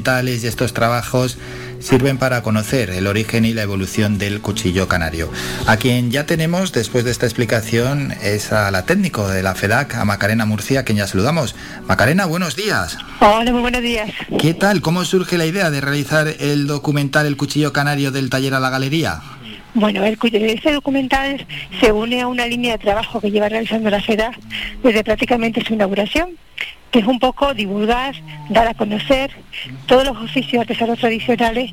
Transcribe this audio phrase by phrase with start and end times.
[0.00, 1.36] y estos trabajos
[1.78, 5.30] sirven para conocer el origen y la evolución del cuchillo canario.
[5.66, 9.96] A quien ya tenemos, después de esta explicación, es a la técnico de la FEDAC,
[9.96, 11.54] a Macarena Murcia, a quien ya saludamos.
[11.86, 12.96] Macarena, buenos días.
[13.20, 14.10] Hola, muy buenos días.
[14.38, 14.80] ¿Qué tal?
[14.80, 18.70] ¿Cómo surge la idea de realizar el documental El cuchillo canario del taller a la
[18.70, 19.20] galería?
[19.74, 21.46] Bueno, el, este documental
[21.78, 24.38] se une a una línea de trabajo que lleva realizando la FEDAC
[24.82, 26.30] desde prácticamente su inauguración
[26.90, 28.14] que es un poco divulgar,
[28.48, 29.30] dar a conocer
[29.86, 31.72] todos los oficios artesanos tradicionales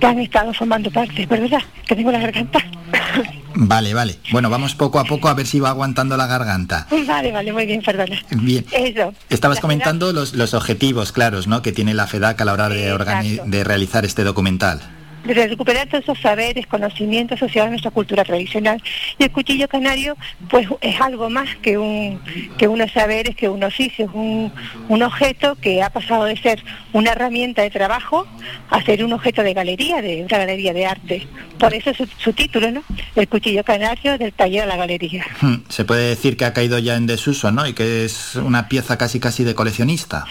[0.00, 1.62] que han estado formando parte, ¿verdad?
[1.86, 2.58] Que tengo la garganta.
[3.54, 4.16] Vale, vale.
[4.30, 6.86] Bueno, vamos poco a poco a ver si va aguantando la garganta.
[7.06, 8.18] Vale, vale, muy bien, perdona.
[8.30, 8.64] Bien.
[8.72, 9.12] Eso.
[9.28, 11.60] Estabas comentando los, los, objetivos claros, ¿no?
[11.60, 14.80] Que tiene la FEDAC a la hora de, de realizar este documental
[15.24, 18.82] de recuperar todos esos saberes, conocimientos asociados a nuestra cultura tradicional.
[19.18, 20.16] Y el cuchillo canario,
[20.48, 22.20] pues es algo más que un
[22.58, 24.52] que unos saberes, que un oficio, un,
[24.88, 26.62] un objeto que ha pasado de ser
[26.92, 28.26] una herramienta de trabajo
[28.70, 31.26] a ser un objeto de galería, de una galería de arte.
[31.58, 32.82] Por eso su, su título, ¿no?
[33.14, 35.24] El cuchillo canario del taller a la galería.
[35.40, 37.66] Hmm, se puede decir que ha caído ya en desuso, ¿no?
[37.66, 40.24] Y que es una pieza casi casi de coleccionista.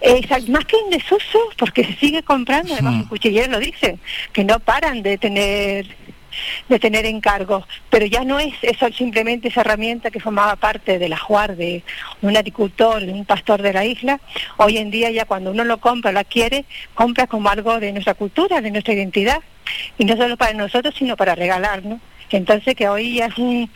[0.00, 2.98] Exacto, más que en desuso, porque se sigue comprando, además hmm.
[3.00, 4.00] los cuchilleros lo dicen,
[4.36, 5.86] que no paran de tener
[6.68, 11.14] de tener encargos, pero ya no es eso simplemente esa herramienta que formaba parte del
[11.14, 11.82] ajuar de
[12.20, 14.20] un agricultor, un pastor de la isla.
[14.58, 18.12] Hoy en día ya cuando uno lo compra, lo adquiere, compra como algo de nuestra
[18.12, 19.40] cultura, de nuestra identidad,
[19.96, 21.98] y no solo para nosotros, sino para regalar, ¿no?
[22.30, 23.68] Entonces que hoy es un,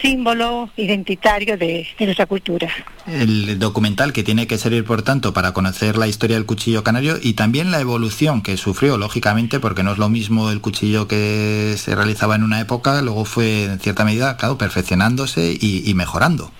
[0.00, 2.68] símbolo identitario de, nuestra cultura.
[3.06, 7.18] El documental que tiene que servir, por tanto, para conocer la historia del cuchillo canario
[7.22, 11.74] y también la evolución que sufrió, lógicamente, porque no es lo mismo el cuchillo que
[11.76, 16.50] se realizaba en una época, luego fue, en cierta medida, claro, perfeccionándose y mejorando.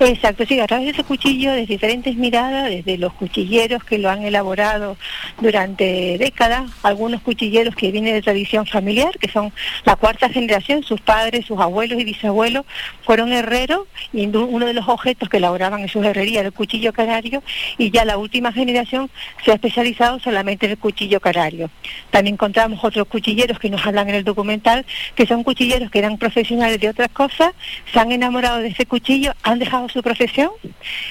[0.00, 4.10] Exacto, sí, a través de ese cuchillo, de diferentes miradas, desde los cuchilleros que lo
[4.10, 4.96] han elaborado
[5.40, 9.52] durante décadas, algunos cuchilleros que vienen de tradición familiar, que son
[9.84, 12.64] la cuarta generación, sus padres, sus abuelos y bisabuelos
[13.02, 16.92] fueron herreros y uno de los objetos que elaboraban en sus herrerías era el cuchillo
[16.92, 17.42] canario
[17.78, 19.10] y ya la última generación
[19.44, 21.70] se ha especializado solamente en el cuchillo canario.
[22.10, 26.18] También encontramos otros cuchilleros que nos hablan en el documental, que son cuchilleros que eran
[26.18, 27.52] profesionales de otras cosas,
[27.92, 30.50] se han enamorado de ese cuchillo, han dejado su profesión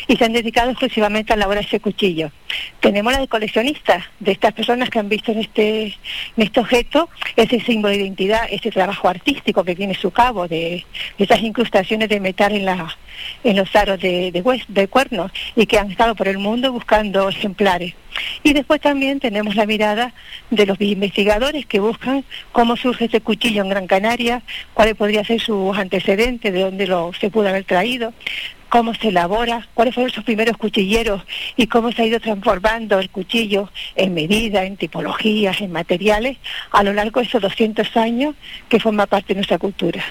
[0.07, 2.31] y se han dedicado exclusivamente a elaborar ese cuchillo.
[2.81, 7.09] Tenemos la de coleccionistas, de estas personas que han visto en este, en este objeto
[7.37, 10.85] ese símbolo de identidad, ese trabajo artístico que tiene su cabo, de,
[11.17, 12.95] esas incrustaciones de metal en, la,
[13.43, 17.29] en los aros de, de, de cuernos y que han estado por el mundo buscando
[17.29, 17.95] ejemplares.
[18.43, 20.13] Y después también tenemos la mirada
[20.49, 24.41] de los investigadores que buscan cómo surge ese cuchillo en Gran Canaria,
[24.73, 28.13] cuáles podría ser sus antecedentes, de dónde lo, se pudo haber traído,
[28.75, 31.21] cómo se elabora, cuáles fueron sus primeros cuchilleros
[31.55, 36.35] y cómo se ha ido transformando el cuchillo en medida, en tipologías, en materiales,
[36.71, 38.35] a lo largo de esos 200 años
[38.67, 40.03] que forma parte de nuestra cultura.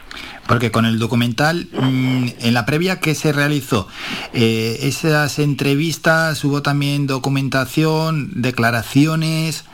[0.48, 3.86] Porque con el documental, mm, en la previa que se realizó,
[4.32, 9.66] eh, esas entrevistas, hubo también documentación, declaraciones,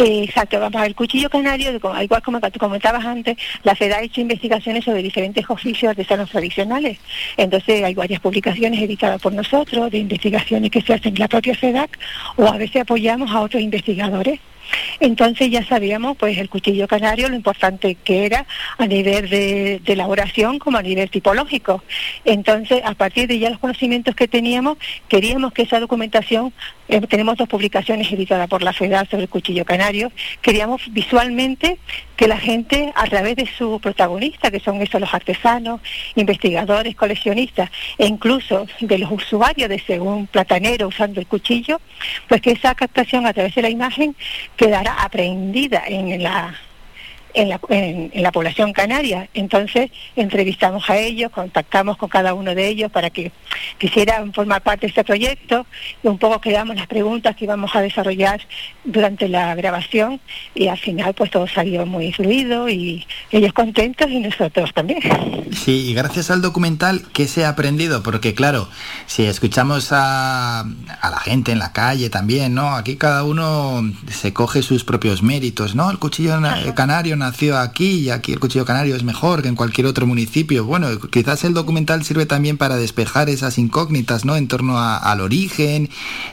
[0.00, 4.84] exacto, vamos, el cuchillo canario, igual como tú comentabas antes, la FEDA ha hecho investigaciones
[4.84, 6.98] sobre diferentes oficios artesanos tradicionales.
[7.36, 11.54] Entonces hay varias publicaciones editadas por nosotros, de investigaciones que se hacen en la propia
[11.54, 11.98] FEDAC,
[12.36, 14.40] o a veces apoyamos a otros investigadores.
[15.00, 18.46] Entonces ya sabíamos pues el cuchillo canario lo importante que era
[18.78, 21.82] a nivel de, elaboración como a nivel tipológico.
[22.24, 24.78] Entonces a partir de ya los conocimientos que teníamos
[25.08, 26.52] queríamos que esa documentación,
[26.88, 31.78] eh, tenemos dos publicaciones editadas por la FEDAR sobre el cuchillo canario, queríamos visualmente
[32.20, 35.80] que la gente a través de su protagonista, que son esos los artesanos,
[36.16, 41.80] investigadores, coleccionistas e incluso de los usuarios de según platanero usando el cuchillo,
[42.28, 44.14] pues que esa captación a través de la imagen
[44.54, 46.54] quedará aprendida en la
[47.34, 49.28] en la, en, la, población canaria.
[49.34, 53.32] Entonces entrevistamos a ellos, contactamos con cada uno de ellos para que
[53.78, 55.66] quisieran formar parte de este proyecto
[56.02, 58.40] y un poco quedamos las preguntas que íbamos a desarrollar
[58.84, 60.20] durante la grabación
[60.54, 65.00] y al final pues todo salió muy fluido y ellos contentos y nosotros también.
[65.52, 68.02] Sí, y gracias al documental, ¿qué se ha aprendido?
[68.02, 68.68] Porque claro,
[69.06, 72.74] si escuchamos a, a la gente en la calle también, ¿no?
[72.74, 75.90] Aquí cada uno se coge sus propios méritos, ¿no?
[75.90, 76.40] El cuchillo
[76.74, 80.64] canario nació aquí y aquí el cuchillo canario es mejor que en cualquier otro municipio.
[80.64, 84.36] Bueno, quizás el documental sirve también para despejar esas incógnitas, ¿no?
[84.36, 85.88] En torno al origen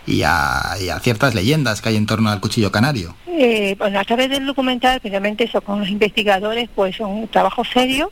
[0.08, 3.16] y a, ciertas leyendas que hay en torno al cuchillo canario.
[3.28, 8.12] Eh, a través del documental, finalmente eso con los investigadores, pues son un trabajo serio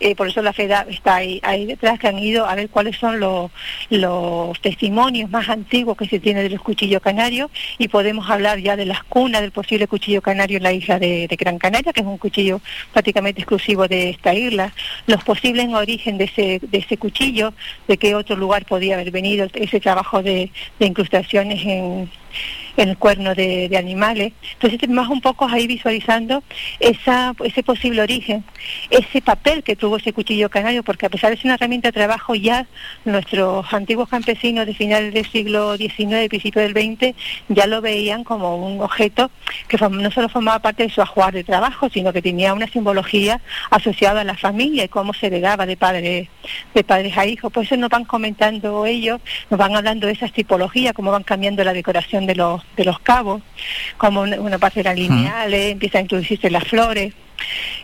[0.00, 2.96] eh, por eso la FEDA está ahí, ahí detrás, que han ido a ver cuáles
[2.96, 3.50] son los,
[3.90, 8.76] los testimonios más antiguos que se tiene de los cuchillos canarios y podemos hablar ya
[8.76, 12.06] de las cunas del posible cuchillo canario en la isla de, Gran Canaria, que es
[12.06, 12.60] un cuchillo
[12.92, 14.72] prácticamente exclusivo de esta isla,
[15.06, 17.52] los posibles origen de ese, de ese cuchillo,
[17.88, 22.10] de qué otro lugar podía haber venido ese trabajo de incrustaciones en
[22.76, 24.32] en el cuerno de, animales.
[24.54, 26.42] Entonces, más un poco ahí visualizando
[26.80, 28.44] esa, ese posible origen,
[28.90, 31.92] ese papel que tuvo ese cuchillo canario, porque a pesar de ser una herramienta de
[31.92, 32.66] trabajo, ya
[33.04, 37.14] nuestros antiguos campesinos de finales del siglo XIX principio del XX
[37.48, 39.30] ya lo veían como un objeto
[39.68, 43.40] que no solo formaba parte de su ajuar de trabajo, sino que tenía una simbología
[43.70, 46.28] asociada a la familia y cómo se heredaba de padres
[46.74, 47.52] de padres a hijos.
[47.52, 49.20] Por eso nos van comentando ellos,
[49.50, 52.98] nos van hablando de esas tipologías, cómo van cambiando la decoración de los, de los
[53.00, 53.42] cabos,
[53.96, 57.14] como una, parte de lineales, empieza a introducirse las flores.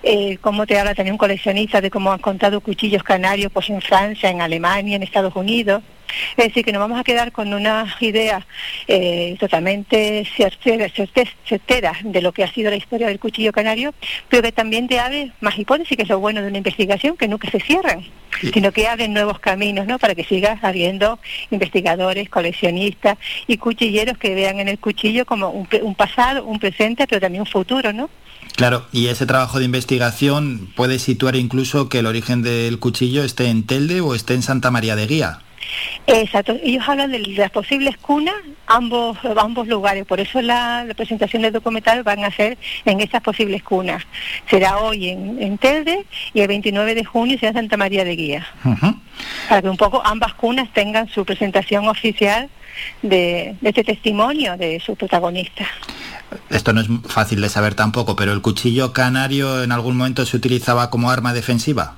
[0.02, 3.80] Eh, como te habla también un coleccionista de cómo han contado cuchillos canarios pues en
[3.80, 5.82] Francia, en Alemania, en Estados Unidos.
[6.36, 8.46] Es decir, que nos vamos a quedar con una idea
[8.88, 13.94] eh, totalmente certera, de lo que ha sido la historia del cuchillo canario,
[14.28, 17.28] pero que también te abre más hipótesis, que es lo bueno de una investigación, que
[17.28, 18.04] nunca se cierran,
[18.52, 19.98] sino que abren nuevos caminos, ¿no?
[19.98, 21.18] Para que siga habiendo
[21.50, 27.06] investigadores, coleccionistas y cuchilleros que vean en el cuchillo como un, un pasado, un presente,
[27.06, 28.08] pero también un futuro, ¿no?
[28.56, 33.48] Claro, y ese trabajo de investigación puede situar incluso que el origen del cuchillo esté
[33.48, 35.40] en Telde o esté en Santa María de Guía.
[36.06, 38.34] Exacto, ellos hablan de las posibles cunas,
[38.66, 43.62] ambos, ambos lugares, por eso la, presentación del documental van a ser en esas posibles
[43.62, 44.02] cunas.
[44.48, 48.46] Será hoy en, Telde y el 29 de junio será en Santa María de Guía.
[49.48, 52.48] Para que un poco ambas cunas tengan su presentación oficial
[53.02, 55.66] de, de este testimonio de su protagonista.
[56.50, 60.36] Esto no es fácil de saber tampoco, pero el cuchillo canario en algún momento se
[60.36, 61.96] utilizaba como arma defensiva.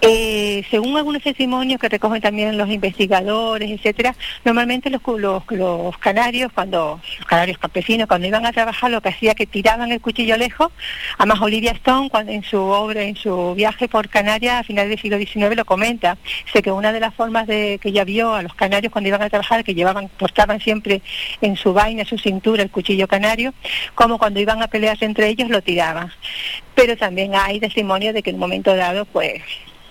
[0.00, 4.14] Eh, según algunos testimonios que recogen también los investigadores, etcétera,
[4.44, 5.00] normalmente los,
[5.98, 10.00] canarios, cuando los canarios campesinos, cuando iban a trabajar, lo que hacía que tiraban el
[10.00, 10.70] cuchillo lejos.
[11.18, 15.00] Además, Olivia Stone, cuando en su obra, en su viaje por Canarias a finales del
[15.00, 16.18] siglo XIX, lo comenta.
[16.52, 19.30] Sé que una de las formas que ella vio a los canarios cuando iban a
[19.30, 21.00] trabajar, que llevaban, portaban siempre
[21.40, 23.54] en su vaina, en su cintura, el cuchillo canario,
[23.94, 26.12] como cuando iban a pelearse entre ellos, lo tiraban.
[26.74, 29.42] Pero también hay testimonios de que en un momento dado, pues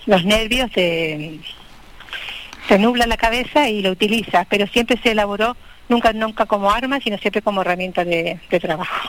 [0.06, 1.38] los nervios se,
[2.68, 5.56] se nubla la cabeza y lo utiliza, pero siempre se elaboró
[5.88, 9.08] nunca nunca como arma, sino siempre como herramienta de trabajo.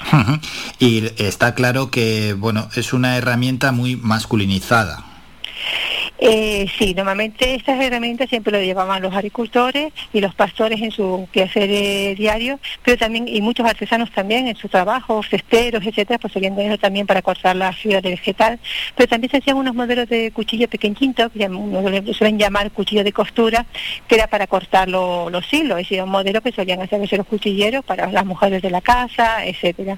[0.80, 5.04] Y está claro que bueno es una herramienta muy masculinizada.
[6.18, 11.28] Eh, sí, normalmente estas herramientas siempre lo llevaban los agricultores y los pastores en su
[11.32, 16.34] quehacer eh, diario, pero también, y muchos artesanos también en su trabajo, cesteros, etcétera, pues
[16.34, 18.60] de eso también para cortar la fibra de vegetal,
[18.96, 23.66] pero también se hacían unos modelos de cuchillo pequeñitos, que suelen llamar cuchillo de costura,
[24.08, 27.84] que era para cortar los hilos, es decir, un modelo que solían hacer los cuchilleros
[27.84, 29.98] para las mujeres de la casa, etcétera.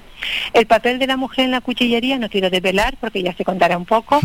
[0.52, 3.76] El papel de la mujer en la cuchillería no quiero desvelar porque ya se contará
[3.76, 4.20] un poco,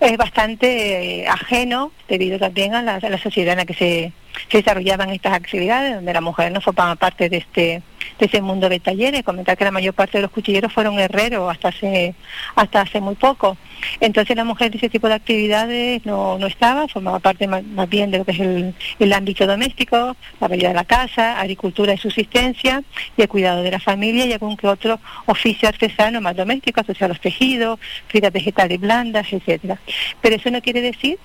[0.00, 4.12] es bastante eh, ajeno debido también a la, sociedad en la que se,
[4.50, 7.82] desarrollaban estas actividades, donde la mujer no formaba parte de este
[8.18, 11.50] de ese mundo de talleres, comentar que la mayor parte de los cuchilleros fueron herreros
[11.50, 12.14] hasta hace
[12.54, 13.56] hasta hace muy poco.
[14.00, 18.10] Entonces la mujer de ese tipo de actividades no, no estaba, formaba parte más, bien
[18.10, 21.98] de lo que es el, el, ámbito doméstico, la vida de la casa, agricultura y
[21.98, 22.82] subsistencia,
[23.16, 27.12] y el cuidado de la familia y algún que otro oficio artesano más doméstico, asociado
[27.12, 27.78] a los tejidos,
[28.08, 29.78] fibras vegetales blandas, etcétera.
[30.20, 31.18] Pero eso no quiere decir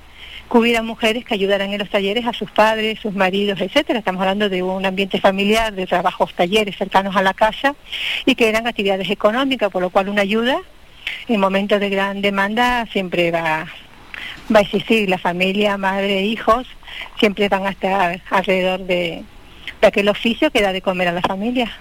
[0.49, 3.99] que hubiera mujeres que ayudaran en los talleres a sus padres, sus maridos, etcétera.
[3.99, 7.75] Estamos hablando de un ambiente familiar, de trabajos, talleres cercanos a la casa
[8.25, 10.57] y que eran actividades económicas, por lo cual una ayuda
[11.27, 13.67] en momentos de gran demanda siempre va,
[14.53, 15.09] va a existir.
[15.09, 16.67] La familia, madre, hijos,
[17.19, 19.23] siempre van a estar alrededor de,
[19.81, 21.71] de aquel oficio que da de comer a la familia.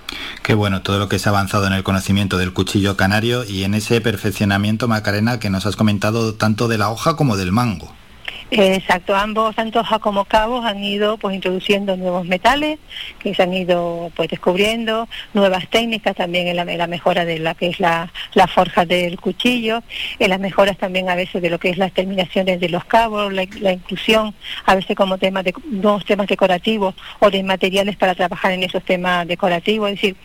[0.42, 3.64] Qué bueno todo lo que se ha avanzado en el conocimiento del cuchillo canario y
[3.64, 7.97] en ese perfeccionamiento, Macarena, que nos has comentado tanto de la hoja como del mango.
[8.50, 12.78] Exacto, ambos, tanto hoja como cabos, han ido pues introduciendo nuevos metales
[13.18, 17.68] que se han ido pues descubriendo, nuevas técnicas también en la, mejora de la que
[17.68, 18.10] es la,
[18.54, 19.82] forja del cuchillo,
[20.18, 23.30] en las mejoras también a veces de lo que es las terminaciones de los cabos,
[23.34, 28.52] la, inclusión a veces como temas de nuevos temas decorativos o de materiales para trabajar
[28.52, 30.16] en esos temas decorativos, es decir,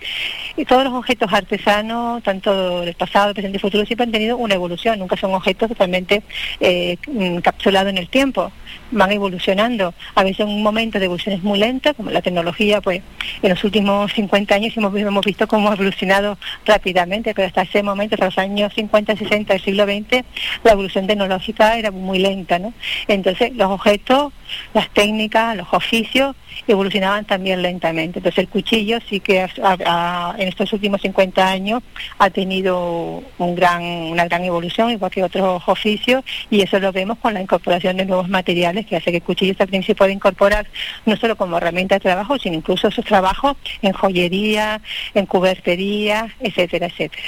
[0.65, 4.97] todos los objetos artesanos, tanto del pasado, presente y futuro, siempre han tenido una evolución,
[4.99, 6.23] nunca son objetos totalmente
[6.61, 8.51] eh, encapsulados en el tiempo,
[8.91, 9.93] van evolucionando.
[10.13, 13.01] A veces un momento de evolución es muy lenta, como la tecnología, pues
[13.41, 18.15] en los últimos 50 años hemos, visto cómo ha evolucionado rápidamente, pero hasta ese momento,
[18.15, 20.23] hasta los años 50, 60 del siglo XX,
[20.63, 22.71] la evolución tecnológica era muy lenta, ¿no?
[23.07, 24.31] Entonces los objetos,
[24.75, 26.35] las técnicas, los oficios
[26.67, 28.19] evolucionaban también lentamente.
[28.19, 31.81] Entonces el cuchillo sí que en estos últimos 50 años
[32.19, 37.17] ha tenido un gran, una gran evolución, igual que otros oficios, y eso lo vemos
[37.17, 40.67] con la incorporación de nuevos materiales que hace que el cuchillo también se pueda incorporar
[41.05, 44.81] no solo como herramienta de trabajo, sino incluso sus trabajos en joyería,
[45.13, 47.23] en cubertería, etcétera, etcétera.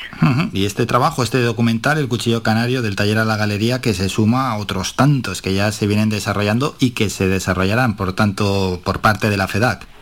[0.54, 4.10] Y este trabajo, este documental, El Cuchillo Canario del taller a la galería, que se
[4.10, 8.82] suma a otros tantos que ya se vienen desarrollando y que se desarrollarán, por tanto,
[8.84, 9.95] por parte de la FEDAC.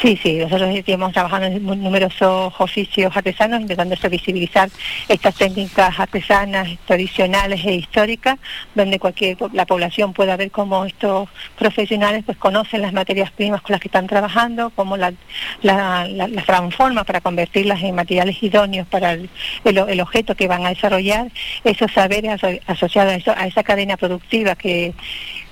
[0.00, 4.68] Sí, sí, nosotros estamos trabajando en numerosos oficios artesanos, intentando visibilizar
[5.08, 8.38] estas técnicas artesanas tradicionales e históricas,
[8.74, 13.72] donde cualquier la población pueda ver cómo estos profesionales pues conocen las materias primas con
[13.72, 15.14] las que están trabajando, cómo las
[15.62, 16.06] la,
[16.46, 19.28] transforman para convertirlas en materiales idóneos para el,
[19.64, 21.30] el, objeto que van a desarrollar,
[21.64, 24.94] esos saberes asociados a, eso, a esa cadena productiva que,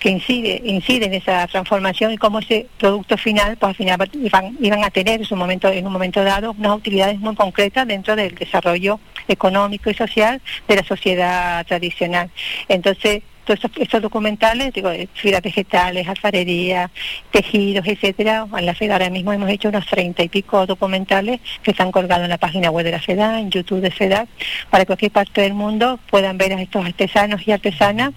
[0.05, 4.85] incide, incide en esa transformación y cómo ese producto final, pues al final iban, iban
[4.85, 8.35] a tener en, su momento, en un momento dado unas utilidades muy concretas dentro del
[8.35, 12.31] desarrollo económico y social de la sociedad tradicional.
[12.69, 16.91] Entonces, todos estos, documentales, digo, fibras vegetales, alfarería,
[17.31, 18.47] tejidos, etcétera.
[18.55, 22.25] En la FEDA ahora mismo hemos hecho unos treinta y pico documentales que están colgados
[22.25, 24.27] en la página web de la FEDA, en YouTube de FEDA,
[24.69, 28.13] para que cualquier parte del mundo puedan ver a estos artesanos y artesanas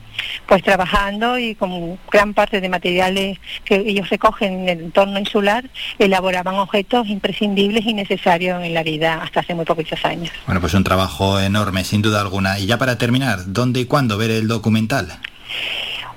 [0.45, 5.69] pues trabajando y con gran parte de materiales que ellos recogen en el entorno insular,
[5.99, 10.31] elaboraban objetos imprescindibles y necesarios en la vida hasta hace muy poquitos años.
[10.45, 12.59] Bueno, pues un trabajo enorme, sin duda alguna.
[12.59, 15.19] Y ya para terminar, ¿dónde y cuándo ver el documental?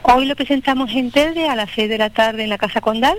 [0.03, 3.17] Hoy lo presentamos en Telde a las 6 de la tarde en la Casa Condal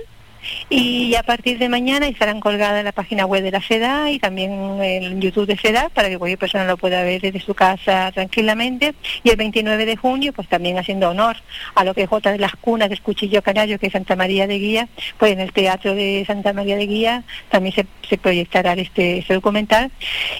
[0.68, 4.18] y a partir de mañana estarán colgadas en la página web de la FEDA y
[4.18, 8.10] también en YouTube de FEDA para que cualquier persona lo pueda ver desde su casa
[8.12, 8.94] tranquilamente.
[9.22, 11.36] Y el 29 de junio, pues también haciendo honor
[11.74, 14.46] a lo que es otra de las cunas del cuchillo canario, que es Santa María
[14.46, 14.88] de Guía,
[15.18, 19.90] pues en el Teatro de Santa María de Guía también se, proyectará este, este, documental.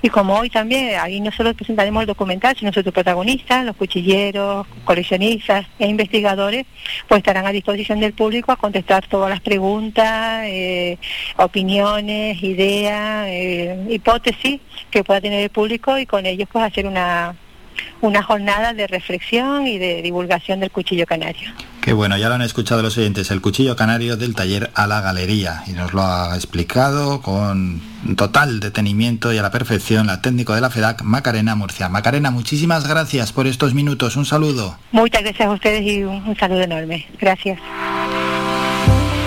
[0.03, 4.67] Y como hoy también, ahí no solo presentaremos el documental, sino sus protagonistas, los cuchilleros,
[4.85, 6.67] coleccionistas e investigadores,
[7.09, 10.99] pues estarán a disposición del público a contestar todas las preguntas eh,
[11.37, 14.61] opiniones, ideas, eh, hipótesis
[14.91, 17.35] que pueda tener el público y con ellos pues hacer una,
[18.01, 21.51] una jornada de reflexión y de divulgación del cuchillo canario.
[21.81, 25.01] Qué bueno, ya lo han escuchado los oyentes, el cuchillo canario del taller a la
[25.01, 27.81] galería y nos lo ha explicado con
[28.17, 31.89] total detenimiento y a la perfección la técnico de la FEDAC, Macarena Murcia.
[31.89, 34.77] Macarena, muchísimas gracias por estos minutos, un saludo.
[34.91, 37.07] Muchas gracias a ustedes y un saludo enorme.
[37.21, 37.61] Gracias